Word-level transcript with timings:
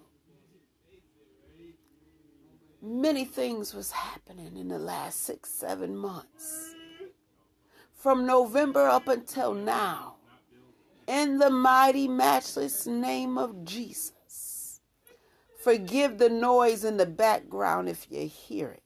many 2.83 3.25
things 3.25 3.73
was 3.73 3.91
happening 3.91 4.57
in 4.57 4.67
the 4.67 4.77
last 4.77 5.21
six, 5.21 5.49
seven 5.49 5.95
months. 5.95 6.75
From 7.95 8.25
November 8.25 8.87
up 8.87 9.07
until 9.07 9.53
now, 9.53 10.15
in 11.07 11.37
the 11.37 11.49
mighty, 11.49 12.07
matchless 12.07 12.85
name 12.85 13.37
of 13.37 13.63
Jesus. 13.63 14.81
Forgive 15.63 16.17
the 16.17 16.29
noise 16.29 16.83
in 16.83 16.97
the 16.97 17.05
background 17.05 17.87
if 17.87 18.07
you 18.09 18.27
hear 18.27 18.69
it 18.69 18.83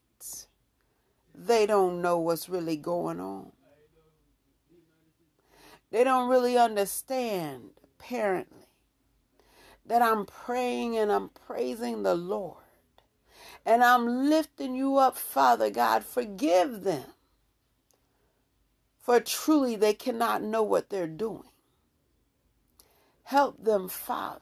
they 1.38 1.68
don't 1.68 2.02
know 2.02 2.18
what's 2.18 2.50
really 2.50 2.78
going 2.78 3.20
on. 3.20 3.52
They 5.92 6.04
don't 6.04 6.30
really 6.30 6.58
understand, 6.58 7.70
apparently, 7.84 8.68
that 9.86 10.02
I'm 10.02 10.26
praying 10.26 10.98
and 10.98 11.12
I'm 11.12 11.30
praising 11.30 12.04
the 12.04 12.16
Lord. 12.16 12.64
And 13.68 13.84
I'm 13.84 14.30
lifting 14.30 14.76
you 14.76 14.96
up, 14.96 15.18
Father 15.18 15.70
God. 15.70 16.06
Forgive 16.06 16.84
them. 16.86 17.04
For 19.02 19.20
truly 19.20 19.76
they 19.76 19.94
cannot 19.94 20.42
know 20.42 20.64
what 20.64 20.90
they're 20.90 21.06
doing. 21.06 21.50
Help 23.24 23.62
them, 23.62 23.90
Father. 23.90 24.40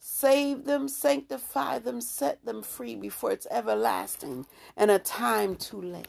Save 0.00 0.64
them, 0.64 0.88
sanctify 0.88 1.80
them, 1.80 2.00
set 2.00 2.46
them 2.46 2.62
free 2.62 2.96
before 2.96 3.30
it's 3.32 3.46
everlasting 3.50 4.46
and 4.74 4.90
a 4.90 4.98
time 4.98 5.54
too 5.54 5.82
late. 5.82 6.08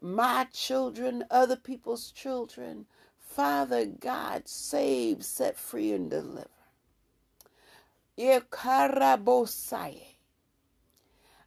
My 0.00 0.48
children, 0.52 1.24
other 1.30 1.56
people's 1.56 2.10
children, 2.10 2.86
Father 3.20 3.86
God, 3.86 4.48
save, 4.48 5.24
set 5.24 5.56
free, 5.56 5.92
and 5.92 6.10
deliver. 6.10 6.57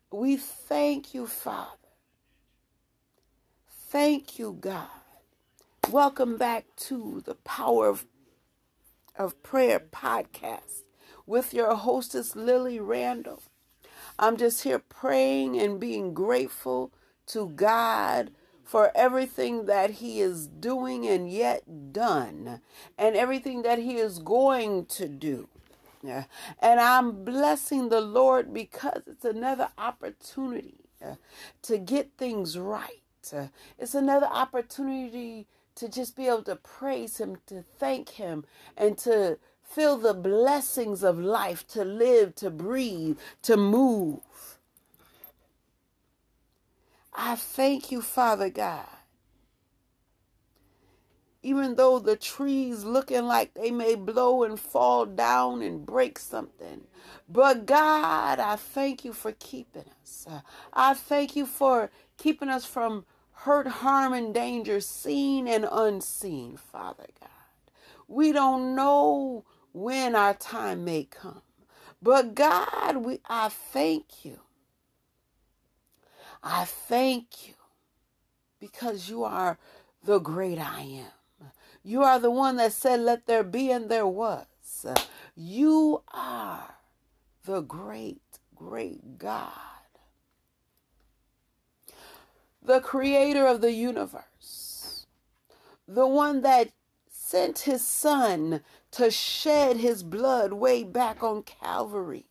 We 0.10 0.38
thank 0.38 1.14
you, 1.14 1.28
Father. 1.28 1.68
Thank 3.90 4.40
you, 4.40 4.58
God. 4.58 4.88
Welcome 5.90 6.38
back 6.38 6.68
to 6.88 7.24
the 7.26 7.36
Power 7.36 7.90
of, 7.90 8.06
of 9.18 9.44
Prayer 9.44 9.82
podcast 9.82 10.84
with 11.26 11.54
your 11.54 11.76
hostess, 11.76 12.38
Lily 12.38 12.80
Randall. 12.80 13.44
I'm 14.18 14.38
just 14.38 14.64
here 14.64 14.80
praying 14.80 15.60
and 15.60 15.78
being 15.78 16.14
grateful 16.14 16.94
to 17.28 17.50
God 17.50 18.32
for 18.64 18.94
everything 18.96 19.66
that 19.66 19.90
He 19.90 20.22
is 20.22 20.48
doing 20.48 21.06
and 21.06 21.30
yet 21.30 21.92
done, 21.92 22.62
and 22.98 23.18
everything 23.18 23.64
that 23.64 23.80
He 23.80 23.98
is 23.98 24.20
going 24.20 24.86
to 24.86 25.10
do. 25.10 25.50
And 26.04 26.80
I'm 26.80 27.24
blessing 27.24 27.90
the 27.90 28.02
Lord 28.02 28.54
because 28.54 29.04
it's 29.08 29.26
another 29.26 29.70
opportunity 29.78 30.90
uh, 31.06 31.16
to 31.64 31.78
get 31.78 32.12
things 32.18 32.58
right. 32.58 33.02
Uh, 33.36 33.48
it's 33.80 33.96
another 33.96 34.28
opportunity 34.28 35.48
to 35.76 35.90
just 35.90 36.16
be 36.16 36.28
able 36.28 36.44
to 36.44 36.56
praise 36.56 37.20
Him, 37.20 37.38
to 37.48 37.64
thank 37.80 38.10
Him, 38.10 38.46
and 38.78 38.98
to 39.00 39.38
Feel 39.72 39.96
the 39.98 40.14
blessings 40.14 41.02
of 41.02 41.18
life 41.18 41.66
to 41.70 41.86
live, 41.86 42.36
to 42.36 42.50
breathe, 42.50 43.18
to 43.44 43.56
move. 43.56 44.20
I 47.14 47.38
thank 47.38 47.90
you, 47.90 48.02
Father 48.02 48.50
God. 48.50 48.86
Even 51.44 51.76
though 51.76 52.00
the 52.00 52.16
trees 52.16 52.84
looking 52.84 53.24
like 53.26 53.54
they 53.54 53.72
may 53.72 53.96
blow 53.96 54.44
and 54.44 54.60
fall 54.60 55.06
down 55.06 55.62
and 55.62 55.86
break 55.86 56.20
something. 56.20 56.82
But 57.28 57.66
God, 57.66 58.40
I 58.40 58.56
thank 58.58 59.04
you 59.04 59.14
for 59.14 59.32
keeping 59.32 59.86
us. 60.02 60.28
I 60.74 60.94
thank 60.94 61.36
you 61.36 61.46
for 61.46 61.90
keeping 62.18 62.50
us 62.50 62.66
from 62.66 63.06
hurt, 63.32 63.68
harm, 63.68 64.14
and 64.14 64.34
danger, 64.34 64.80
seen 64.80 65.48
and 65.48 65.68
unseen, 65.72 66.58
Father 66.58 67.08
God. 67.20 67.30
We 68.08 68.32
don't 68.32 68.76
know 68.76 69.46
when 69.74 70.16
our 70.16 70.34
time 70.36 70.86
may 70.86 71.06
come. 71.06 71.42
But 72.02 72.36
God, 72.36 72.98
we 72.98 73.20
I 73.28 73.50
thank 73.50 74.26
you. 74.26 74.40
I 76.44 76.66
thank 76.66 77.48
you 77.48 77.54
because 78.60 79.10
you 79.10 79.24
are 79.24 79.58
the 80.04 80.20
great 80.20 80.60
I 80.60 80.82
am. 80.82 81.21
You 81.84 82.04
are 82.04 82.20
the 82.20 82.32
one 82.32 82.58
that 82.58 82.74
said, 82.74 83.00
Let 83.00 83.26
there 83.26 83.44
be, 83.44 83.72
and 83.72 83.90
there 83.90 84.08
was. 84.08 84.46
You 85.36 86.04
are 86.14 86.76
the 87.46 87.62
great, 87.62 88.22
great 88.56 89.18
God, 89.18 89.50
the 92.62 92.80
creator 92.80 93.48
of 93.48 93.62
the 93.62 93.72
universe, 93.72 95.08
the 95.88 96.08
one 96.08 96.42
that 96.42 96.70
sent 97.10 97.60
his 97.60 97.86
son 97.86 98.62
to 98.92 99.10
shed 99.10 99.78
his 99.78 100.04
blood 100.04 100.54
way 100.54 100.84
back 100.84 101.24
on 101.24 101.44
Calvary. 101.44 102.26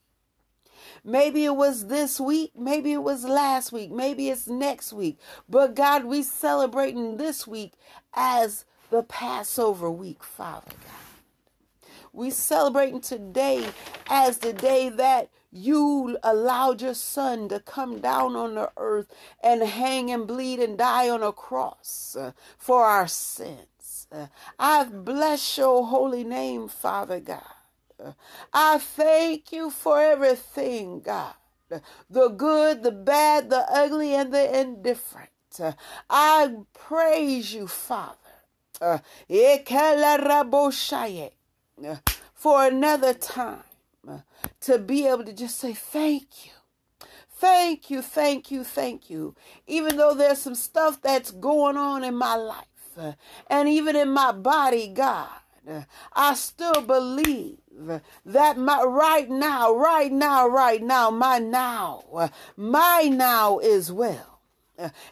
Maybe 1.02 1.44
it 1.44 1.56
was 1.56 1.86
this 1.86 2.20
week, 2.20 2.52
maybe 2.56 2.92
it 2.92 3.02
was 3.02 3.24
last 3.24 3.72
week, 3.72 3.90
maybe 3.90 4.28
it's 4.28 4.46
next 4.46 4.92
week. 4.92 5.18
But 5.48 5.74
God, 5.74 6.04
we 6.04 6.22
celebrating 6.22 7.16
this 7.16 7.46
week 7.46 7.72
as 8.14 8.64
the 8.90 9.02
Passover 9.02 9.90
week, 9.90 10.22
Father 10.22 10.70
God. 10.70 11.00
We 12.12 12.30
celebrating 12.30 13.00
today 13.00 13.68
as 14.08 14.38
the 14.38 14.52
day 14.52 14.88
that 14.88 15.30
you 15.52 16.18
allowed 16.22 16.82
your 16.82 16.94
son 16.94 17.48
to 17.48 17.60
come 17.60 18.00
down 18.00 18.36
on 18.36 18.54
the 18.54 18.70
earth 18.76 19.12
and 19.42 19.62
hang 19.62 20.10
and 20.10 20.26
bleed 20.26 20.58
and 20.60 20.76
die 20.76 21.08
on 21.08 21.22
a 21.22 21.32
cross 21.32 22.16
uh, 22.18 22.32
for 22.58 22.84
our 22.84 23.06
sins. 23.06 24.08
Uh, 24.12 24.26
I 24.58 24.84
bless 24.84 25.56
your 25.56 25.86
holy 25.86 26.24
name, 26.24 26.68
Father 26.68 27.20
God. 27.20 27.42
Uh, 28.02 28.12
I 28.52 28.78
thank 28.78 29.52
you 29.52 29.70
for 29.70 30.00
everything, 30.00 31.00
God. 31.00 31.34
The 32.10 32.28
good, 32.28 32.82
the 32.82 32.90
bad, 32.90 33.50
the 33.50 33.64
ugly, 33.70 34.14
and 34.14 34.34
the 34.34 34.60
indifferent. 34.60 35.30
Uh, 35.60 35.72
I 36.08 36.52
praise 36.74 37.54
you, 37.54 37.68
Father. 37.68 38.16
Eh, 38.80 38.98
eh, 39.28 39.58
for 42.32 42.64
another 42.64 43.12
time 43.12 43.62
eh, 44.08 44.18
to 44.60 44.78
be 44.78 45.06
able 45.06 45.24
to 45.24 45.34
just 45.34 45.58
say 45.58 45.74
thank 45.74 46.46
you. 46.46 46.52
Thank 47.28 47.90
you, 47.90 48.00
thank 48.00 48.50
you, 48.50 48.64
thank 48.64 49.10
you. 49.10 49.34
Even 49.66 49.96
though 49.96 50.14
there's 50.14 50.40
some 50.40 50.54
stuff 50.54 51.00
that's 51.02 51.30
going 51.30 51.76
on 51.76 52.04
in 52.04 52.14
my 52.14 52.36
life 52.36 52.66
and 53.48 53.68
even 53.68 53.96
in 53.96 54.10
my 54.10 54.32
body, 54.32 54.88
God, 54.88 55.28
I 56.12 56.34
still 56.34 56.82
believe 56.82 57.58
that 58.26 58.58
my 58.58 58.82
right 58.82 59.28
now, 59.28 59.74
right 59.74 60.12
now, 60.12 60.46
right 60.48 60.82
now, 60.82 61.10
my 61.10 61.38
now, 61.38 62.30
my 62.56 63.02
now 63.10 63.58
is 63.58 63.92
well. 63.92 64.40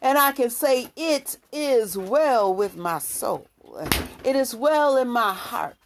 And 0.01 0.19
I 0.19 0.33
can 0.33 0.51
say 0.51 0.89
it 0.97 1.39
is 1.53 1.97
well 1.97 2.55
with 2.55 2.77
my 2.77 2.99
soul. 2.99 3.47
It 4.25 4.37
is 4.37 4.55
well 4.55 4.97
in 4.97 5.09
my 5.09 5.33
heart. 5.33 5.77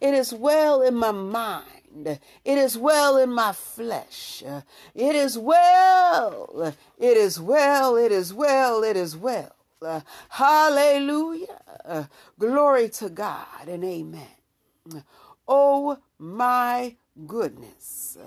It 0.00 0.14
is 0.14 0.32
well 0.32 0.82
in 0.82 0.94
my 0.94 1.12
mind. 1.12 2.18
It 2.44 2.58
is 2.58 2.76
well 2.76 3.16
in 3.16 3.32
my 3.32 3.52
flesh. 3.52 4.42
It 4.94 5.16
is 5.16 5.38
well. 5.38 6.74
It 6.98 7.16
is 7.16 7.40
well. 7.40 7.96
It 7.96 8.12
is 8.12 8.34
well. 8.34 8.84
It 8.84 8.96
is 8.96 9.16
well. 9.16 9.54
hallelujah. 10.28 12.08
glory 12.38 12.88
to 12.90 13.08
God 13.08 13.68
and 13.68 13.82
amen. 13.84 14.36
Oh 15.46 15.98
my 16.18 16.96
goodness. 17.26 18.18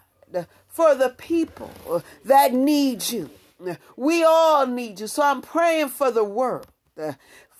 for 0.68 0.96
the 0.96 1.10
people 1.10 2.04
that 2.26 2.54
need 2.54 3.10
you. 3.10 3.30
We 3.96 4.24
all 4.24 4.66
need 4.66 5.00
you. 5.00 5.08
So 5.08 5.22
I'm 5.22 5.42
praying 5.42 5.90
for 5.90 6.10
the 6.10 6.24
world 6.24 6.68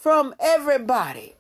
from 0.02 0.34
everybody 0.40 1.36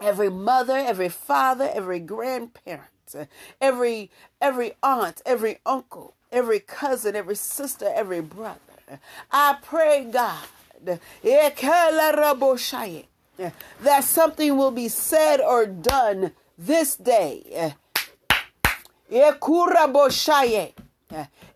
every 0.00 0.30
mother, 0.30 0.76
every 0.76 1.08
father, 1.08 1.68
every 1.72 1.98
grandparent, 1.98 3.14
every 3.60 4.12
every 4.40 4.74
aunt, 4.80 5.20
every 5.26 5.58
uncle, 5.66 6.14
every 6.30 6.60
cousin, 6.60 7.16
every 7.16 7.34
sister, 7.34 7.90
every 7.92 8.20
brother. 8.20 8.60
I 9.32 9.56
pray, 9.60 10.04
God, 10.04 10.44
that 13.82 14.04
something 14.04 14.56
will 14.56 14.70
be 14.70 14.88
said 14.88 15.40
or 15.40 15.66
done 15.66 16.30
this 16.56 16.94
day. 16.96 17.74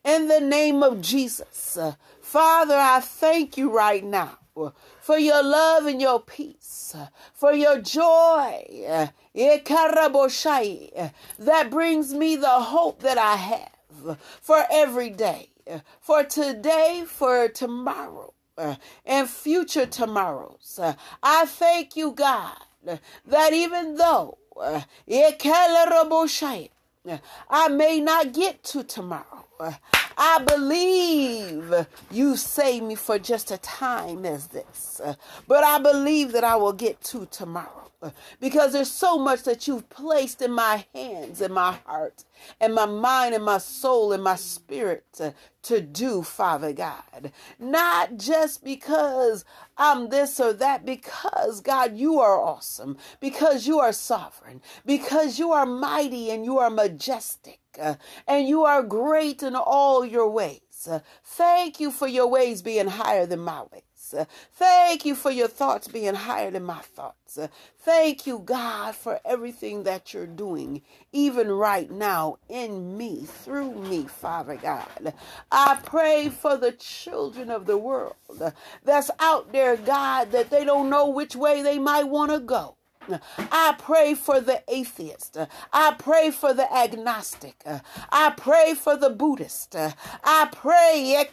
In 0.04 0.28
the 0.28 0.40
name 0.40 0.82
of 0.82 1.00
Jesus. 1.00 1.78
Father, 2.20 2.76
I 2.76 3.00
thank 3.00 3.56
you 3.56 3.70
right 3.70 4.04
now 4.04 4.38
for 5.00 5.18
your 5.18 5.42
love 5.42 5.86
and 5.86 6.00
your 6.00 6.20
peace, 6.20 6.94
for 7.34 7.52
your 7.52 7.80
joy 7.80 8.64
eh, 8.84 9.08
that 11.38 11.70
brings 11.70 12.14
me 12.14 12.36
the 12.36 12.48
hope 12.48 13.02
that 13.02 13.18
I 13.18 13.36
have 13.36 14.18
for 14.40 14.64
every 14.70 15.10
day, 15.10 15.50
for 16.00 16.24
today, 16.24 17.04
for 17.06 17.48
tomorrow, 17.48 18.32
and 19.04 19.28
future 19.28 19.86
tomorrows. 19.86 20.80
I 21.22 21.46
thank 21.46 21.96
you, 21.96 22.12
God, 22.12 22.56
that 23.26 23.52
even 23.52 23.96
though 23.96 24.38
eh, 24.62 24.82
I 27.50 27.68
may 27.68 28.00
not 28.00 28.32
get 28.32 28.62
to 28.64 28.82
tomorrow, 28.84 29.47
I 29.60 30.44
believe 30.46 31.86
you 32.10 32.36
saved 32.36 32.84
me 32.84 32.94
for 32.94 33.18
just 33.18 33.50
a 33.50 33.58
time 33.58 34.24
as 34.24 34.48
this. 34.48 35.00
But 35.46 35.64
I 35.64 35.78
believe 35.78 36.32
that 36.32 36.44
I 36.44 36.56
will 36.56 36.72
get 36.72 37.00
to 37.04 37.26
tomorrow 37.26 37.88
because 38.40 38.72
there's 38.72 38.90
so 38.90 39.18
much 39.18 39.42
that 39.42 39.66
you've 39.66 39.88
placed 39.88 40.40
in 40.40 40.52
my 40.52 40.84
hands 40.94 41.40
and 41.40 41.52
my 41.52 41.72
heart 41.84 42.24
and 42.60 42.74
my 42.74 42.86
mind 42.86 43.34
and 43.34 43.44
my 43.44 43.58
soul 43.58 44.12
and 44.12 44.22
my 44.22 44.36
spirit 44.36 45.04
to, 45.14 45.34
to 45.62 45.80
do, 45.80 46.22
Father 46.22 46.72
God. 46.72 47.32
Not 47.58 48.16
just 48.16 48.62
because 48.62 49.44
I'm 49.76 50.08
this 50.10 50.38
or 50.38 50.52
that, 50.54 50.86
because 50.86 51.60
God, 51.60 51.96
you 51.96 52.20
are 52.20 52.40
awesome, 52.40 52.96
because 53.20 53.66
you 53.66 53.80
are 53.80 53.92
sovereign, 53.92 54.62
because 54.86 55.38
you 55.38 55.52
are 55.52 55.66
mighty 55.66 56.30
and 56.30 56.44
you 56.44 56.58
are 56.58 56.70
majestic, 56.70 57.58
uh, 57.67 57.67
and 58.28 58.48
you 58.48 58.64
are 58.64 58.82
great 58.82 59.42
in 59.42 59.56
all 59.56 60.04
your 60.04 60.30
ways. 60.30 60.60
Uh, 60.90 61.00
thank 61.24 61.80
you 61.80 61.90
for 61.92 62.08
your 62.08 62.28
ways 62.28 62.62
being 62.62 62.88
higher 62.88 63.26
than 63.26 63.40
my 63.40 63.62
ways. 63.72 63.82
Uh, 64.18 64.24
thank 64.54 65.04
you 65.06 65.14
for 65.14 65.30
your 65.30 65.48
thoughts 65.48 65.88
being 65.88 66.14
higher 66.14 66.50
than 66.50 66.64
my 66.64 66.80
thoughts. 66.80 67.38
Uh, 67.38 67.48
thank 67.80 68.26
you, 68.26 68.40
God, 68.40 68.94
for 68.96 69.20
everything 69.24 69.84
that 69.84 70.14
you're 70.14 70.26
doing, 70.26 70.82
even 71.12 71.50
right 71.50 71.90
now 71.90 72.38
in 72.48 72.96
me, 72.98 73.24
through 73.26 73.74
me, 73.74 74.06
Father 74.06 74.56
God. 74.56 75.14
I 75.52 75.78
pray 75.84 76.30
for 76.30 76.56
the 76.56 76.72
children 76.72 77.50
of 77.50 77.66
the 77.66 77.78
world 77.78 78.16
that's 78.84 79.10
out 79.20 79.52
there, 79.52 79.76
God, 79.76 80.32
that 80.32 80.50
they 80.50 80.64
don't 80.64 80.90
know 80.90 81.10
which 81.10 81.36
way 81.36 81.62
they 81.62 81.78
might 81.80 82.04
want 82.08 82.32
to 82.32 82.40
go. 82.40 82.77
I 83.38 83.74
pray 83.78 84.14
for 84.14 84.40
the 84.40 84.62
atheist. 84.68 85.36
I 85.72 85.94
pray 85.98 86.30
for 86.30 86.54
the 86.54 86.72
agnostic. 86.72 87.62
I 88.10 88.30
pray 88.36 88.74
for 88.74 88.96
the 88.96 89.10
Buddhist. 89.10 89.76
I 90.24 90.48
pray 90.52 91.26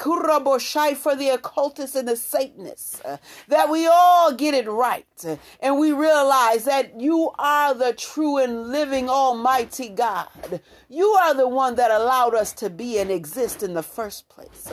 for 0.96 1.16
the 1.16 1.30
occultist 1.30 1.96
and 1.96 2.08
the 2.08 2.16
Satanist 2.16 3.02
that 3.48 3.70
we 3.70 3.88
all 3.88 4.34
get 4.34 4.54
it 4.54 4.68
right 4.70 5.06
and 5.60 5.80
we 5.80 5.92
realize 5.92 6.66
that 6.66 7.00
you 7.00 7.32
are 7.38 7.74
the 7.74 7.94
true 7.94 8.38
and 8.38 8.70
living 8.70 9.10
Almighty 9.10 9.90
God. 9.90 10.62
You 10.90 11.08
are 11.08 11.34
the 11.34 11.48
one 11.48 11.76
that 11.76 11.92
allowed 11.92 12.36
us 12.36 12.54
to 12.54 12.70
be 12.70 13.00
and 13.00 13.12
exist 13.12 13.64
in 13.64 13.74
the 13.74 13.84
first 13.84 14.30
place. 14.30 14.72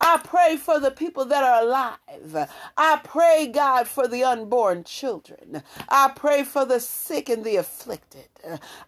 I 0.00 0.20
pray 0.22 0.56
for 0.56 0.78
the 0.80 0.90
people 0.90 1.24
that 1.26 1.42
are 1.44 1.62
alive. 1.62 2.48
I 2.76 3.00
pray, 3.04 3.48
God, 3.48 3.88
for 3.88 4.08
the 4.08 4.24
unborn 4.24 4.84
children. 4.84 5.62
I 5.88 6.12
pray 6.14 6.43
for 6.44 6.64
the 6.64 6.80
sick 6.80 7.28
and 7.28 7.44
the 7.44 7.56
afflicted. 7.56 8.28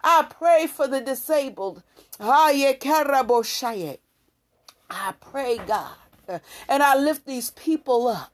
I 0.03 0.27
pray 0.29 0.67
for 0.67 0.87
the 0.87 1.01
disabled. 1.01 1.83
I 2.19 2.73
pray, 5.19 5.57
God, 5.57 5.95
And 6.67 6.83
I 6.83 6.95
lift 6.97 7.25
these 7.25 7.51
people 7.51 8.07
up. 8.07 8.31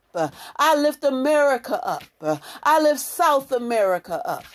I 0.58 0.76
lift 0.76 1.04
America 1.04 1.84
up. 1.86 2.04
I 2.64 2.80
lift 2.82 3.00
South 3.00 3.52
America 3.52 4.22
up. 4.28 4.46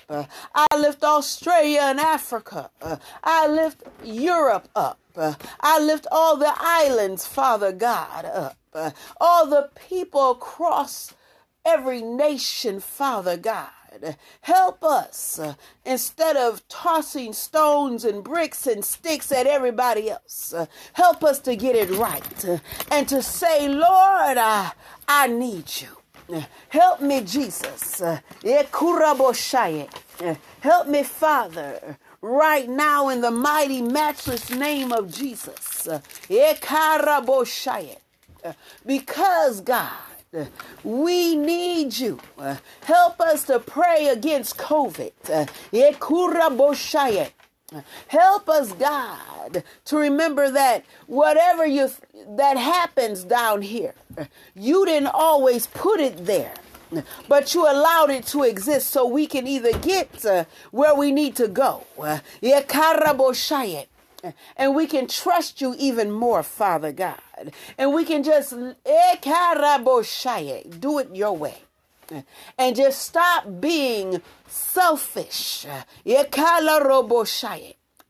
I 0.55 0.67
lift 0.77 1.03
Australia 1.03 1.81
and 1.83 1.99
Africa. 2.01 2.71
I 3.25 3.49
lift 3.49 3.83
Europe 4.05 4.69
up. 4.77 5.01
I 5.61 5.81
lift 5.81 6.07
all 6.13 6.37
the 6.37 6.53
islands, 6.57 7.27
Father 7.27 7.73
God, 7.73 8.25
up. 8.25 8.57
All 9.21 9.47
the 9.47 9.71
people 9.89 10.31
across 10.31 11.15
every 11.65 12.03
nation, 12.03 12.81
Father 12.81 13.37
God. 13.37 13.69
Help 14.43 14.85
us 14.85 15.39
uh, 15.39 15.55
instead 15.85 16.37
of 16.37 16.67
tossing 16.69 17.33
stones 17.33 18.05
and 18.05 18.23
bricks 18.23 18.67
and 18.67 18.85
sticks 18.85 19.33
at 19.33 19.47
everybody 19.47 20.11
else. 20.11 20.53
Uh, 20.53 20.67
help 20.93 21.25
us 21.25 21.39
to 21.41 21.57
get 21.57 21.75
it 21.75 21.91
right 21.91 22.45
uh, 22.45 22.59
and 22.91 23.09
to 23.09 23.23
say, 23.23 23.67
Lord, 23.67 24.37
I, 24.39 24.73
I 25.09 25.27
need 25.29 25.65
you. 25.81 25.89
Help 26.69 27.01
me, 27.01 27.23
Jesus. 27.23 28.03
Help 30.61 30.89
me, 30.89 31.03
Father, 31.03 31.97
right 32.21 32.69
now 32.69 33.09
in 33.09 33.21
the 33.23 33.31
mighty, 33.31 33.81
matchless 33.81 34.51
name 34.51 34.93
of 34.93 35.11
Jesus. 35.11 35.89
Because, 38.85 39.61
God, 39.63 39.93
Uh, 40.37 40.45
we 40.85 41.37
need 41.37 41.97
you. 41.97 42.21
Uh, 42.39 42.57
help 42.83 43.21
us 43.21 43.45
to 43.45 43.59
pray 43.59 44.09
against 44.09 44.59
COVID. 44.59 45.13
Uh, 45.31 45.47
help 48.09 48.49
us, 48.49 48.73
God, 48.73 49.63
to 49.87 49.97
remember 49.97 50.51
that 50.51 50.85
whatever 51.07 51.67
you 51.67 51.91
that 52.37 52.57
happens 52.57 53.25
down 53.25 53.63
here, 53.63 53.95
you 54.55 54.87
didn't 54.87 55.11
always 55.13 55.67
put 55.67 56.01
it 56.01 56.27
there. 56.27 56.55
But 57.29 57.55
you 57.55 57.71
allowed 57.71 58.11
it 58.11 58.27
to 58.29 58.45
exist 58.45 58.89
so 58.89 59.07
we 59.07 59.27
can 59.27 59.47
either 59.47 59.77
get 59.79 60.25
uh, 60.25 60.45
where 60.71 60.95
we 60.95 61.13
need 61.13 61.37
to 61.37 61.47
go. 61.47 61.85
Uh, 61.99 62.21
and 64.57 64.75
we 64.75 64.87
can 64.87 65.07
trust 65.07 65.61
you 65.61 65.75
even 65.79 66.11
more, 66.11 66.43
Father 66.43 66.93
God. 66.93 67.21
And 67.77 67.93
we 67.93 68.05
can 68.05 68.23
just 68.23 68.53
eh, 68.53 69.17
do 70.79 70.99
it 70.99 71.15
your 71.15 71.37
way. 71.37 71.59
And 72.57 72.75
just 72.75 73.03
stop 73.03 73.61
being 73.61 74.23
selfish 74.47 75.67
eh, 75.67 75.83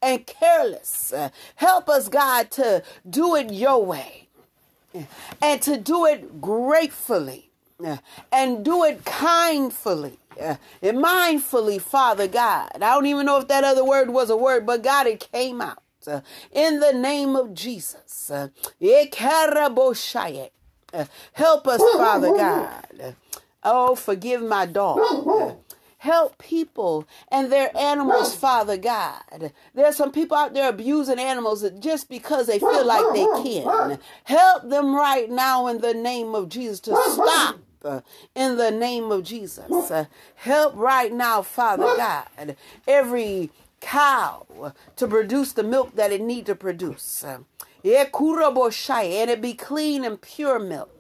and 0.01 0.27
careless. 0.27 1.13
Help 1.57 1.89
us, 1.89 2.09
God, 2.09 2.51
to 2.53 2.83
do 3.09 3.35
it 3.35 3.53
your 3.53 3.85
way 3.85 4.29
and 5.43 5.61
to 5.63 5.77
do 5.77 6.07
it 6.07 6.41
gratefully 6.41 7.51
and 8.33 8.65
do 8.65 8.85
it 8.85 9.05
kindly 9.05 10.19
and 10.41 10.59
eh, 10.83 10.93
mindfully, 10.93 11.81
Father 11.81 12.29
God. 12.29 12.71
I 12.77 12.79
don't 12.79 13.07
even 13.07 13.27
know 13.27 13.39
if 13.39 13.49
that 13.49 13.65
other 13.65 13.85
word 13.85 14.11
was 14.11 14.31
a 14.31 14.37
word, 14.37 14.65
but 14.65 14.85
God, 14.85 15.09
it 15.09 15.29
came 15.33 15.61
out 15.61 15.83
in 16.53 16.81
the 16.81 16.93
name 16.93 17.35
of 17.37 17.55
Jesus. 17.55 18.31
Uh, 18.31 18.49
uh, 20.93 21.05
help 21.33 21.69
us, 21.69 21.83
Father 21.97 22.29
God. 22.37 23.17
Oh, 23.65 23.95
forgive 23.95 24.43
my 24.43 24.67
dog. 24.67 25.01
Help 25.99 26.39
people 26.39 27.09
and 27.29 27.51
their 27.51 27.77
animals, 27.77 28.35
Father 28.37 28.77
God. 28.77 29.53
There's 29.75 29.97
some 29.97 30.13
people 30.13 30.37
out 30.37 30.55
there 30.55 30.69
abusing 30.69 31.19
animals 31.19 31.69
just 31.81 32.09
because 32.09 32.47
they 32.47 32.61
feel 32.61 32.87
like 32.87 33.05
they 33.15 33.25
can. 33.43 33.99
Help 34.25 34.69
them 34.69 34.95
right 34.95 35.29
now 35.29 35.67
in 35.67 35.79
the 35.81 35.95
name 35.95 36.35
of 36.37 36.49
Jesus 36.49 36.79
to 36.81 36.97
stop 37.13 37.57
uh, 37.85 38.01
in 38.37 38.57
the 38.57 38.71
name 38.71 39.11
of 39.11 39.25
Jesus. 39.25 39.91
Uh, 39.91 40.05
help 40.37 40.75
right 40.77 41.13
now, 41.13 41.43
Father 41.43 41.85
God. 41.97 42.57
Every 42.87 43.51
cow 43.81 44.75
to 44.97 45.07
produce 45.07 45.53
the 45.53 45.63
milk 45.63 45.95
that 45.97 46.13
it 46.13 46.21
need 46.21 46.45
to 46.47 46.55
produce. 46.55 47.25
And 47.25 47.47
it 47.85 49.41
be 49.41 49.55
clean 49.55 50.05
and 50.05 50.21
pure 50.21 50.59
milk. 50.59 50.91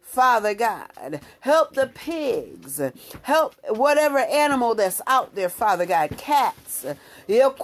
Father 0.00 0.54
God, 0.54 1.20
help 1.40 1.74
the 1.74 1.86
pigs, 1.86 2.80
help 3.20 3.54
whatever 3.68 4.16
animal 4.18 4.74
that's 4.74 5.02
out 5.06 5.34
there, 5.34 5.50
Father 5.50 5.84
God, 5.84 6.16
cats, 6.16 6.86
lions 7.28 7.60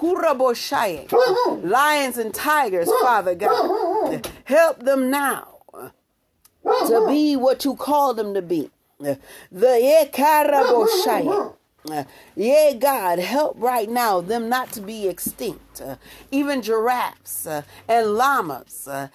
and 2.18 2.34
tigers, 2.34 2.90
Father 3.00 3.34
God, 3.34 4.30
help 4.44 4.80
them 4.80 5.10
now 5.10 5.60
to 6.62 7.06
be 7.08 7.36
what 7.36 7.64
you 7.64 7.74
call 7.74 8.12
them 8.12 8.34
to 8.34 8.42
be. 8.42 8.70
The 9.50 9.78
uh, 11.92 12.04
God, 12.74 13.18
help 13.18 13.56
right 13.58 13.88
now 13.88 14.20
them 14.20 14.48
not 14.48 14.72
to 14.72 14.80
be 14.80 15.08
extinct. 15.08 15.80
Uh, 15.80 15.96
even 16.30 16.62
giraffes 16.62 17.46
uh, 17.46 17.62
and 17.86 18.14
llamas, 18.14 18.88
uh, 18.88 19.08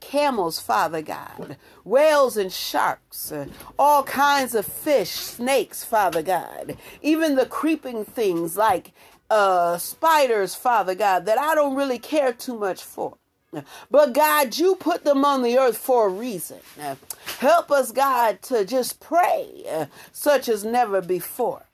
camels, 0.00 0.58
Father 0.58 1.02
God, 1.02 1.56
whales 1.84 2.36
and 2.36 2.52
sharks, 2.52 3.32
uh, 3.32 3.46
all 3.78 4.02
kinds 4.02 4.54
of 4.54 4.66
fish, 4.66 5.10
snakes, 5.10 5.84
Father 5.84 6.22
God, 6.22 6.76
even 7.02 7.36
the 7.36 7.46
creeping 7.46 8.04
things 8.04 8.56
like 8.56 8.92
uh, 9.30 9.78
spiders, 9.78 10.54
Father 10.54 10.94
God, 10.94 11.26
that 11.26 11.38
I 11.38 11.54
don't 11.54 11.74
really 11.74 11.98
care 11.98 12.32
too 12.32 12.58
much 12.58 12.82
for. 12.82 13.16
But 13.90 14.14
God, 14.14 14.56
you 14.56 14.76
put 14.76 15.04
them 15.04 15.24
on 15.24 15.42
the 15.42 15.58
earth 15.58 15.76
for 15.76 16.06
a 16.06 16.10
reason. 16.10 16.58
Help 17.38 17.70
us, 17.70 17.92
God, 17.92 18.40
to 18.42 18.64
just 18.64 19.00
pray 19.00 19.64
uh, 19.70 19.86
such 20.12 20.48
as 20.48 20.64
never 20.64 21.00
before. 21.02 21.64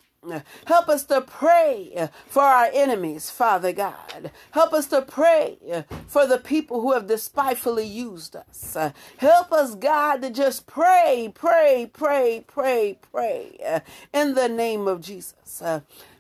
Help 0.67 0.89
us 0.89 1.05
to 1.05 1.21
pray 1.21 1.93
uh, 1.97 2.09
for 2.27 2.43
our 2.43 2.69
enemies, 2.75 3.31
Father 3.31 3.73
God. 3.73 4.33
Help 4.51 4.73
us 4.73 4.89
to 4.89 5.01
pray 5.03 5.57
uh, 5.73 5.83
for 6.09 6.27
the 6.27 6.39
people 6.39 6.81
who 6.81 6.93
have 6.93 7.07
despitefully 7.07 7.87
used 7.87 8.35
us. 8.35 8.77
Help 9.19 9.53
us, 9.53 9.77
God, 9.77 10.23
to 10.23 10.31
just 10.31 10.67
pray, 10.67 11.31
pray, 11.33 11.89
pray, 11.93 12.45
pray, 12.47 12.99
pray 13.01 13.81
in 14.13 14.35
the 14.35 14.49
name 14.49 14.89
of 14.89 15.01
Jesus. 15.01 15.63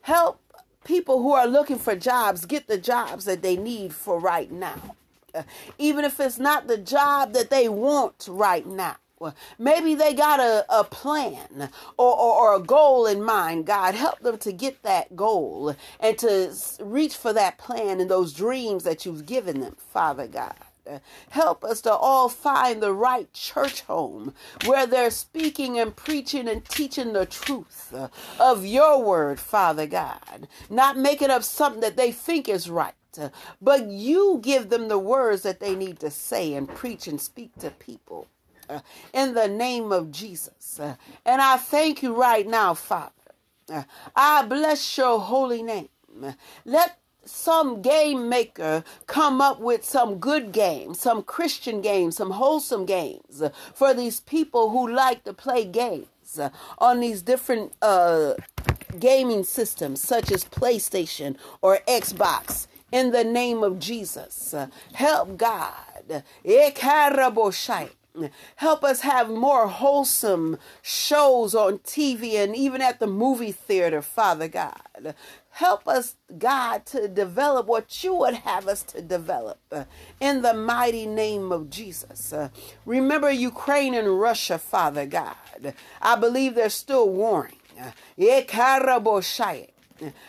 Help 0.03 0.41
people 0.85 1.21
who 1.21 1.33
are 1.33 1.49
looking 1.49 1.79
for 1.79 1.97
jobs 1.97 2.47
get 2.47 2.69
the 2.69 2.79
jobs 2.79 3.25
that 3.25 3.43
they 3.43 3.57
need 3.57 3.93
for 3.93 4.21
right 4.21 4.53
now 4.53 4.95
even 5.79 6.05
if 6.05 6.21
it's 6.21 6.39
not 6.39 6.67
the 6.67 6.79
job 6.79 7.33
that 7.33 7.51
they 7.51 7.69
want 7.69 8.27
right 8.31 8.67
now. 8.67 8.97
Maybe 9.59 9.97
they 9.97 10.15
got 10.15 10.39
a, 10.39 10.65
a 10.69 10.85
plan 10.85 11.71
or, 11.97 12.15
or, 12.15 12.53
or, 12.53 12.55
a 12.55 12.61
goal 12.61 13.05
in 13.07 13.21
mind. 13.23 13.67
God, 13.67 13.97
help 13.97 14.21
them 14.21 14.39
to 14.39 14.53
get 14.53 14.85
that 14.85 15.17
goal 15.17 15.75
and 15.99 16.17
to 16.19 16.55
reach 16.79 17.17
for 17.17 17.33
that 17.33 17.59
plan 17.59 18.01
and 18.01 18.09
those 18.09 18.33
dreams 18.33 18.85
that 18.85 19.05
you've 19.05 19.27
given 19.27 19.61
them, 19.61 19.75
Father 19.77 20.29
God. 20.29 20.55
Help 21.31 21.65
us 21.65 21.83
to 21.83 21.93
all 21.93 22.29
find 22.29 22.83
the 22.83 22.93
right 22.93 23.33
church 23.35 23.83
home 23.83 24.35
where 24.65 24.87
they're 24.87 25.11
speaking 25.11 25.79
and 25.79 25.95
preaching 25.95 26.49
and 26.49 26.65
teaching 26.65 27.13
the 27.13 27.27
truth 27.27 27.95
of 28.41 28.65
your 28.65 29.03
word, 29.03 29.39
Father 29.39 29.87
God. 29.87 30.49
Not 30.71 30.97
making 30.97 31.31
up 31.31 31.45
something 31.45 31.83
that 31.83 31.97
they 31.97 32.13
think 32.13 32.49
is 32.49 32.71
right 32.71 32.95
but 33.61 33.87
you 33.87 34.41
give 34.43 34.69
them 34.71 34.89
the 34.89 34.99
words 34.99 35.43
that 35.43 35.61
they 35.61 35.75
need 35.75 35.99
to 36.01 36.11
say 36.11 36.55
and 36.55 36.69
preach 36.69 37.07
and 37.07 37.21
speak 37.21 37.57
to 37.59 37.71
people 37.71 38.27
uh, 38.69 38.81
in 39.13 39.35
the 39.35 39.49
name 39.49 39.93
of 39.93 40.11
Jesus. 40.11 40.79
Uh, 40.81 40.97
and 41.25 41.41
I 41.41 41.57
thank 41.57 42.03
you 42.03 42.15
right 42.15 42.47
now, 42.47 42.75
Father. 42.75 43.13
Uh, 43.71 43.83
I 44.15 44.45
bless 44.45 44.97
your 44.97 45.21
holy 45.21 45.63
name. 45.63 45.89
Let 46.65 46.99
some 47.25 47.83
game 47.83 48.29
maker 48.29 48.83
come 49.07 49.41
up 49.41 49.61
with 49.61 49.85
some 49.85 50.19
good 50.19 50.53
games, 50.53 50.99
some 50.99 51.23
Christian 51.23 51.81
games, 51.83 52.17
some 52.17 52.31
wholesome 52.31 52.87
games 52.87 53.43
for 53.75 53.93
these 53.93 54.21
people 54.21 54.71
who 54.71 54.91
like 54.91 55.25
to 55.25 55.35
play 55.35 55.65
games 55.65 56.41
on 56.79 57.01
these 57.01 57.23
different 57.23 57.73
uh, 57.83 58.35
gaming 58.99 59.45
systems, 59.45 60.01
such 60.01 60.33
as 60.33 60.45
PlayStation 60.45 61.37
or 61.61 61.81
Xbox 61.87 62.67
in 62.93 63.11
the 63.11 63.25
name 63.25 63.63
of 63.63 63.79
Jesus. 63.79 64.55
Help 64.95 65.37
God. 65.37 66.25
Eh, 66.45 66.71
Help 68.57 68.83
us 68.85 69.01
have 69.03 69.31
more 69.31 69.69
wholesome 69.69 70.59
shows 70.83 71.55
on 71.55 71.79
TV 71.79 72.35
and 72.35 72.57
even 72.57 72.83
at 72.83 72.99
the 72.99 73.07
movie 73.07 73.53
theater, 73.53 74.03
Father 74.03 74.49
God. 74.49 75.15
Help 75.51 75.87
us, 75.89 76.17
God, 76.39 76.87
to 76.87 77.09
develop 77.09 77.67
what 77.67 78.03
you 78.05 78.15
would 78.15 78.35
have 78.35 78.69
us 78.69 78.83
to 78.85 79.03
develop 79.03 79.59
uh, 79.73 79.85
in 80.21 80.43
the 80.43 80.55
mighty 80.55 81.07
name 81.07 81.53
of 81.53 81.71
Jesus. 81.71 82.33
Uh, 82.33 82.49
remember 82.87 83.31
Ukraine 83.31 83.95
and 83.95 84.21
Russia, 84.21 84.59
Father 84.59 85.07
God. 85.07 85.75
I 86.01 86.17
believe 86.17 86.55
they're 86.55 86.71
still 86.71 87.09
warring. 87.09 87.57
Uh, 87.81 87.91
eh, 88.19 88.43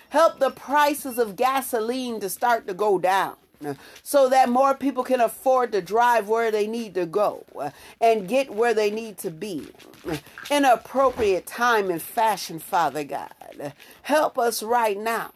Help 0.10 0.40
the 0.40 0.52
prices 0.52 1.18
of 1.18 1.36
gasoline 1.36 2.20
to 2.20 2.30
start 2.30 2.68
to 2.68 2.74
go 2.74 2.98
down. 3.00 3.36
so 4.04 4.30
that 4.30 4.50
more 4.50 4.74
people 4.74 5.04
can 5.04 5.20
afford 5.20 5.72
to 5.72 5.82
drive 5.82 6.30
where 6.30 6.50
they 6.52 6.66
need 6.66 6.94
to 6.94 7.06
go 7.06 7.46
and 8.00 8.28
get 8.28 8.54
where 8.54 8.74
they 8.74 8.90
need 8.90 9.18
to 9.18 9.30
be 9.30 9.68
in 10.50 10.64
appropriate 10.66 11.46
time 11.46 11.90
and 11.90 12.02
fashion, 12.02 12.58
Father 12.60 13.04
God. 13.04 13.74
Help 14.04 14.38
us 14.40 14.64
right 14.64 14.98
now. 14.98 15.34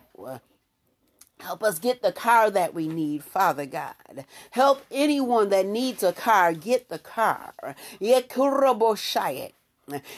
Help 1.39 1.61
us 1.63 1.79
get 1.79 2.01
the 2.01 2.13
car 2.13 2.49
that 2.49 2.73
we 2.73 2.87
need, 2.87 3.21
Father 3.25 3.65
God. 3.65 4.25
Help 4.51 4.85
anyone 4.89 5.49
that 5.49 5.65
needs 5.65 6.01
a 6.01 6.13
car 6.13 6.53
get 6.53 6.87
the 6.87 6.99
car. 6.99 7.53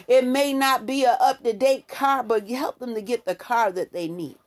It 0.07 0.25
may 0.25 0.53
not 0.53 0.85
be 0.85 1.05
an 1.05 1.17
up 1.19 1.43
to 1.43 1.53
date 1.53 1.87
car, 1.87 2.23
but 2.23 2.49
help 2.49 2.79
them 2.79 2.95
to 2.95 3.01
get 3.01 3.25
the 3.25 3.35
car 3.35 3.71
that 3.71 3.93
they 3.93 4.07
need. 4.07 4.37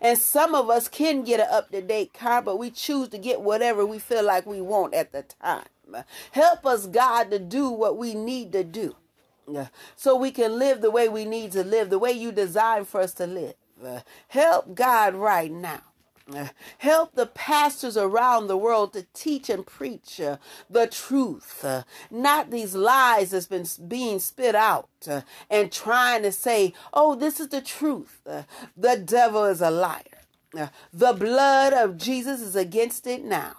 And 0.00 0.18
some 0.18 0.54
of 0.54 0.70
us 0.70 0.88
can 0.88 1.24
get 1.24 1.40
an 1.40 1.48
up 1.50 1.70
to 1.72 1.82
date 1.82 2.14
car, 2.14 2.42
but 2.42 2.58
we 2.58 2.70
choose 2.70 3.08
to 3.10 3.18
get 3.18 3.40
whatever 3.40 3.84
we 3.84 3.98
feel 3.98 4.24
like 4.24 4.46
we 4.46 4.60
want 4.60 4.94
at 4.94 5.12
the 5.12 5.24
time. 5.24 5.64
Help 6.32 6.66
us, 6.66 6.86
God, 6.86 7.30
to 7.30 7.38
do 7.38 7.70
what 7.70 7.96
we 7.98 8.14
need 8.14 8.52
to 8.52 8.64
do 8.64 8.96
so 9.96 10.16
we 10.16 10.30
can 10.30 10.58
live 10.58 10.80
the 10.80 10.90
way 10.90 11.08
we 11.08 11.24
need 11.24 11.52
to 11.52 11.64
live, 11.64 11.90
the 11.90 11.98
way 11.98 12.12
you 12.12 12.32
designed 12.32 12.88
for 12.88 13.00
us 13.00 13.14
to 13.14 13.26
live. 13.26 13.54
Help 14.28 14.74
God 14.74 15.14
right 15.14 15.50
now. 15.52 15.82
Help 16.78 17.14
the 17.14 17.26
pastors 17.26 17.96
around 17.96 18.46
the 18.46 18.56
world 18.56 18.92
to 18.92 19.06
teach 19.14 19.48
and 19.48 19.66
preach 19.66 20.20
uh, 20.20 20.36
the 20.68 20.86
truth, 20.86 21.64
uh, 21.64 21.84
not 22.10 22.50
these 22.50 22.74
lies 22.74 23.30
that's 23.30 23.46
been 23.46 23.66
being 23.88 24.18
spit 24.18 24.54
out 24.54 24.88
uh, 25.08 25.22
and 25.48 25.72
trying 25.72 26.22
to 26.22 26.32
say, 26.32 26.74
oh, 26.92 27.14
this 27.14 27.40
is 27.40 27.48
the 27.48 27.62
truth. 27.62 28.20
Uh, 28.26 28.42
the 28.76 28.96
devil 28.96 29.44
is 29.44 29.62
a 29.62 29.70
liar. 29.70 30.02
Uh, 30.56 30.68
the 30.92 31.12
blood 31.12 31.72
of 31.72 31.96
Jesus 31.96 32.40
is 32.40 32.56
against 32.56 33.06
it 33.06 33.24
now. 33.24 33.54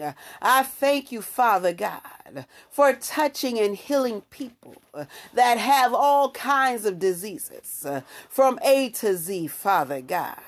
Uh, 0.00 0.12
I 0.42 0.64
thank 0.64 1.12
you, 1.12 1.22
Father 1.22 1.72
God, 1.72 2.46
for 2.68 2.92
touching 2.94 3.60
and 3.60 3.76
healing 3.76 4.22
people 4.22 4.74
uh, 4.92 5.04
that 5.34 5.58
have 5.58 5.94
all 5.94 6.32
kinds 6.32 6.84
of 6.84 6.98
diseases 6.98 7.86
uh, 7.86 8.00
from 8.28 8.58
A 8.64 8.88
to 8.90 9.16
Z, 9.16 9.46
Father 9.46 10.00
God. 10.00 10.40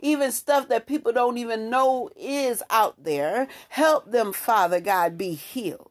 Even 0.00 0.32
stuff 0.32 0.68
that 0.68 0.86
people 0.86 1.12
don't 1.12 1.36
even 1.36 1.68
know 1.68 2.08
is 2.16 2.62
out 2.70 3.02
there. 3.02 3.48
Help 3.70 4.10
them, 4.10 4.32
Father 4.32 4.80
God, 4.80 5.18
be 5.18 5.34
healed 5.34 5.90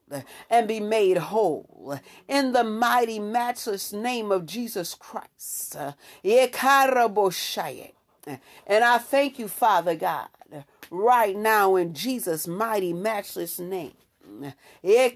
and 0.50 0.66
be 0.66 0.80
made 0.80 1.18
whole. 1.18 2.00
In 2.26 2.52
the 2.52 2.64
mighty, 2.64 3.20
matchless 3.20 3.92
name 3.92 4.32
of 4.32 4.46
Jesus 4.46 4.94
Christ. 4.94 5.76
And 5.76 5.94
I 8.84 8.98
thank 8.98 9.38
you, 9.38 9.48
Father 9.48 9.94
God, 9.94 10.28
right 10.90 11.36
now 11.36 11.76
in 11.76 11.94
Jesus' 11.94 12.46
mighty, 12.46 12.92
matchless 12.92 13.58
name. 13.58 13.92
Eh, 14.84 15.10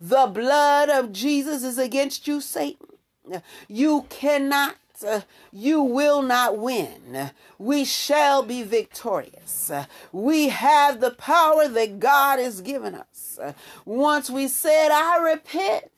the 0.00 0.30
blood 0.32 0.88
of 0.88 1.12
Jesus 1.12 1.62
is 1.62 1.78
against 1.78 2.26
you, 2.26 2.40
Satan. 2.40 2.88
You 3.68 4.06
cannot, 4.08 4.76
you 5.52 5.82
will 5.82 6.22
not 6.22 6.58
win. 6.58 7.30
We 7.58 7.84
shall 7.84 8.42
be 8.42 8.62
victorious. 8.62 9.70
We 10.12 10.48
have 10.48 11.00
the 11.00 11.12
power 11.12 11.68
that 11.68 11.98
God 11.98 12.38
has 12.38 12.60
given 12.60 12.94
us. 12.94 13.38
Once 13.84 14.30
we 14.30 14.48
said, 14.48 14.90
I 14.90 15.18
repent 15.18 15.90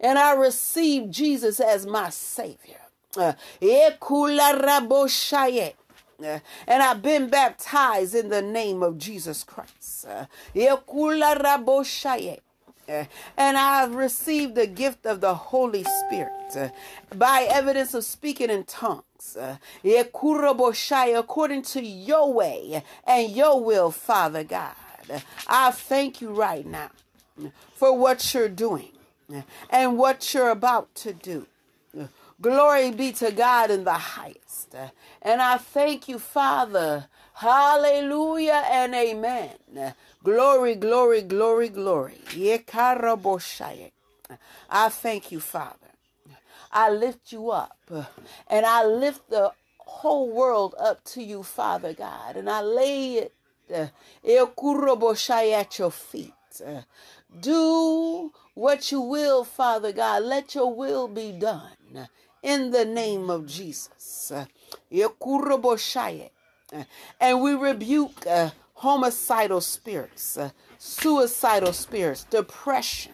and 0.00 0.18
I 0.18 0.34
receive 0.34 1.10
Jesus 1.10 1.60
as 1.60 1.86
my 1.86 2.10
Savior. 2.10 2.87
Uh, 3.18 3.32
uh, 6.20 6.38
and 6.66 6.82
I've 6.82 7.02
been 7.02 7.28
baptized 7.28 8.14
in 8.14 8.28
the 8.28 8.42
name 8.42 8.82
of 8.82 8.98
Jesus 8.98 9.44
Christ. 9.44 10.06
Uh, 10.06 10.26
and 13.36 13.58
I've 13.58 13.94
received 13.94 14.54
the 14.54 14.66
gift 14.66 15.04
of 15.04 15.20
the 15.20 15.34
Holy 15.34 15.84
Spirit 15.84 16.72
by 17.14 17.46
evidence 17.50 17.92
of 17.94 18.04
speaking 18.04 18.50
in 18.50 18.64
tongues. 18.64 19.36
According 19.84 21.62
to 21.62 21.82
your 21.82 22.32
way 22.32 22.82
and 23.06 23.30
your 23.30 23.62
will, 23.62 23.90
Father 23.90 24.44
God. 24.44 24.74
I 25.46 25.70
thank 25.70 26.20
you 26.20 26.30
right 26.30 26.66
now 26.66 26.90
for 27.74 27.96
what 27.96 28.32
you're 28.32 28.48
doing 28.48 28.92
and 29.70 29.98
what 29.98 30.32
you're 30.32 30.50
about 30.50 30.94
to 30.96 31.12
do. 31.12 31.46
Glory 32.40 32.92
be 32.92 33.10
to 33.12 33.32
God 33.32 33.70
in 33.70 33.82
the 33.82 33.92
highest. 33.92 34.74
And 35.22 35.42
I 35.42 35.58
thank 35.58 36.08
you, 36.08 36.20
Father. 36.20 37.06
Hallelujah 37.34 38.62
and 38.70 38.94
amen. 38.94 39.54
Glory, 40.22 40.76
glory, 40.76 41.22
glory, 41.22 41.68
glory. 41.68 42.20
I 44.70 44.88
thank 44.88 45.32
you, 45.32 45.40
Father. 45.40 45.74
I 46.70 46.90
lift 46.90 47.32
you 47.32 47.50
up 47.50 47.78
and 48.46 48.66
I 48.66 48.84
lift 48.84 49.30
the 49.30 49.52
whole 49.78 50.30
world 50.30 50.74
up 50.78 51.02
to 51.04 51.22
you, 51.22 51.42
Father 51.42 51.92
God, 51.92 52.36
and 52.36 52.48
I 52.48 52.60
lay 52.60 53.14
it 53.14 53.34
eh, 53.70 53.88
at 54.24 55.78
your 55.78 55.90
feet. 55.90 56.34
Do 57.40 58.32
what 58.54 58.92
you 58.92 59.00
will, 59.00 59.44
Father 59.44 59.92
God. 59.92 60.22
Let 60.22 60.54
your 60.54 60.72
will 60.72 61.08
be 61.08 61.32
done 61.32 62.08
in 62.42 62.70
the 62.70 62.84
name 62.84 63.30
of 63.30 63.46
Jesus. 63.46 64.32
And 67.20 67.42
we 67.42 67.54
rebuke 67.54 68.26
uh, 68.26 68.50
homicidal 68.74 69.60
spirits, 69.60 70.36
uh, 70.36 70.50
suicidal 70.78 71.72
spirits, 71.72 72.24
depression. 72.24 73.12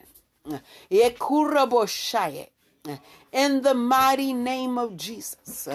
In 3.33 3.63
the 3.63 3.75
mighty 3.75 4.33
name 4.33 4.77
of 4.79 4.97
Jesus. 4.97 5.69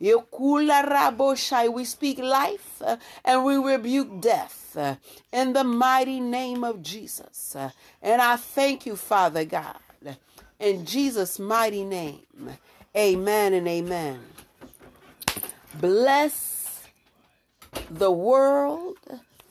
We 0.00 1.84
speak 1.84 2.18
life 2.18 2.82
uh, 2.82 2.96
and 3.24 3.44
we 3.44 3.56
rebuke 3.56 4.20
death 4.20 4.76
uh, 4.76 4.96
in 5.32 5.52
the 5.52 5.64
mighty 5.64 6.20
name 6.20 6.64
of 6.64 6.82
Jesus. 6.82 7.54
Uh, 7.54 7.70
and 8.02 8.20
I 8.22 8.36
thank 8.36 8.86
you, 8.86 8.96
Father 8.96 9.44
God, 9.44 9.78
in 10.58 10.84
Jesus' 10.86 11.38
mighty 11.38 11.84
name. 11.84 12.22
Amen 12.96 13.52
and 13.54 13.66
amen. 13.66 14.20
Bless 15.80 16.84
the 17.90 18.12
world, 18.12 18.96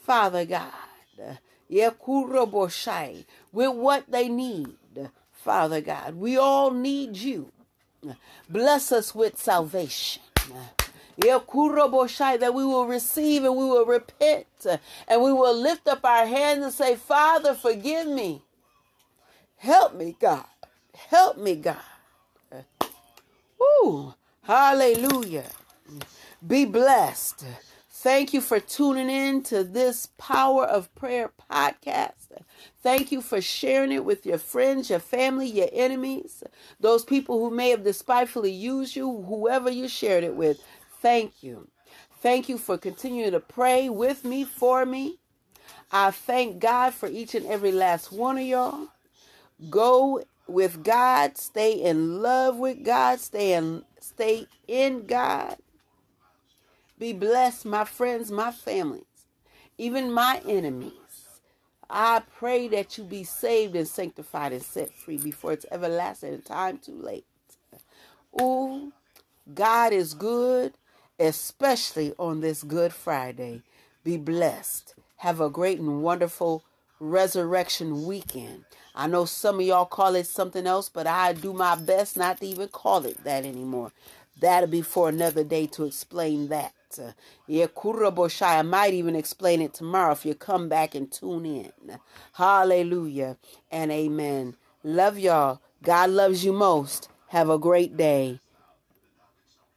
Father 0.00 0.46
God, 0.46 0.72
with 3.52 3.74
what 3.74 4.10
they 4.10 4.28
need, 4.30 4.76
Father 5.32 5.82
God. 5.82 6.14
We 6.14 6.38
all 6.38 6.70
need 6.70 7.18
you. 7.18 7.52
Bless 8.48 8.90
us 8.92 9.14
with 9.14 9.38
salvation. 9.38 10.22
That 11.18 12.54
we 12.54 12.64
will 12.64 12.86
receive 12.86 13.44
and 13.44 13.56
we 13.56 13.64
will 13.64 13.84
repent 13.84 14.46
and 15.06 15.22
we 15.22 15.32
will 15.32 15.54
lift 15.56 15.86
up 15.86 16.02
our 16.04 16.26
hands 16.26 16.64
and 16.64 16.72
say, 16.72 16.96
Father, 16.96 17.54
forgive 17.54 18.06
me. 18.06 18.42
Help 19.58 19.94
me, 19.94 20.16
God. 20.18 20.46
Help 20.94 21.36
me, 21.36 21.56
God. 21.56 21.76
Hallelujah. 24.42 25.46
Be 26.46 26.64
blessed. 26.64 27.44
Thank 27.90 28.34
you 28.34 28.42
for 28.42 28.60
tuning 28.60 29.08
in 29.08 29.42
to 29.44 29.64
this 29.64 30.10
Power 30.18 30.66
of 30.66 30.94
Prayer 30.94 31.30
podcast. 31.50 32.12
Thank 32.82 33.10
you 33.10 33.22
for 33.22 33.40
sharing 33.40 33.92
it 33.92 34.04
with 34.04 34.26
your 34.26 34.36
friends, 34.36 34.90
your 34.90 34.98
family, 34.98 35.46
your 35.46 35.70
enemies, 35.72 36.42
those 36.78 37.02
people 37.02 37.38
who 37.38 37.54
may 37.54 37.70
have 37.70 37.82
despitefully 37.82 38.52
used 38.52 38.94
you, 38.94 39.22
whoever 39.22 39.70
you 39.70 39.88
shared 39.88 40.22
it 40.22 40.34
with. 40.34 40.62
Thank 41.00 41.42
you. 41.42 41.68
Thank 42.20 42.50
you 42.50 42.58
for 42.58 42.76
continuing 42.76 43.32
to 43.32 43.40
pray 43.40 43.88
with 43.88 44.24
me, 44.24 44.44
for 44.44 44.84
me. 44.84 45.18
I 45.90 46.10
thank 46.10 46.58
God 46.58 46.92
for 46.92 47.08
each 47.08 47.34
and 47.34 47.46
every 47.46 47.72
last 47.72 48.12
one 48.12 48.36
of 48.36 48.44
y'all. 48.44 48.88
Go 49.70 50.22
with 50.46 50.82
God, 50.82 51.36
stay 51.36 51.72
in 51.72 52.20
love 52.20 52.56
with 52.56 52.84
God, 52.84 53.20
stay 53.20 53.54
in 53.54 53.84
stay 54.00 54.46
in 54.68 55.06
God. 55.06 55.56
Be 56.98 57.12
blessed, 57.12 57.64
my 57.66 57.84
friends, 57.84 58.30
my 58.30 58.50
families, 58.52 59.04
even 59.78 60.12
my 60.12 60.40
enemies. 60.46 60.92
I 61.90 62.22
pray 62.38 62.68
that 62.68 62.96
you 62.96 63.04
be 63.04 63.24
saved 63.24 63.76
and 63.76 63.86
sanctified 63.86 64.52
and 64.52 64.62
set 64.62 64.92
free 64.92 65.18
before 65.18 65.52
it's 65.52 65.66
everlasting 65.70 66.34
and 66.34 66.44
time 66.44 66.78
too 66.78 66.96
late. 66.96 67.26
Ooh, 68.40 68.92
God 69.52 69.92
is 69.92 70.14
good, 70.14 70.74
especially 71.18 72.14
on 72.18 72.40
this 72.40 72.62
Good 72.62 72.92
Friday. 72.92 73.62
Be 74.02 74.16
blessed. 74.16 74.94
Have 75.18 75.40
a 75.40 75.50
great 75.50 75.78
and 75.78 76.02
wonderful 76.02 76.64
resurrection 77.00 78.06
weekend. 78.06 78.64
I 78.94 79.06
know 79.08 79.24
some 79.26 79.60
of 79.60 79.66
y'all 79.66 79.86
call 79.86 80.14
it 80.16 80.26
something 80.26 80.66
else, 80.66 80.88
but 80.88 81.06
I 81.06 81.32
do 81.34 81.52
my 81.52 81.76
best 81.76 82.16
not 82.16 82.38
to 82.40 82.46
even 82.46 82.68
call 82.68 83.06
it 83.06 83.24
that 83.24 83.44
anymore. 83.44 83.92
That'll 84.40 84.68
be 84.68 84.82
for 84.82 85.08
another 85.08 85.44
day 85.44 85.66
to 85.68 85.84
explain 85.84 86.48
that. 86.48 86.74
Yeah, 87.46 87.66
I 88.50 88.62
might 88.62 88.94
even 88.94 89.16
explain 89.16 89.62
it 89.62 89.74
tomorrow 89.74 90.12
if 90.12 90.26
you 90.26 90.34
come 90.34 90.68
back 90.68 90.94
and 90.94 91.10
tune 91.12 91.46
in. 91.46 91.72
Hallelujah 92.34 93.36
and 93.70 93.92
amen. 93.92 94.56
Love 94.84 95.18
y'all. 95.18 95.60
God 95.82 96.10
loves 96.10 96.44
you 96.44 96.52
most. 96.52 97.08
Have 97.28 97.50
a 97.50 97.58
great 97.58 97.96
day. 97.96 98.40